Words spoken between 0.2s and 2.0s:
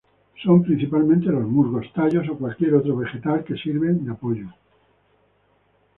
Son principalmente los musgos,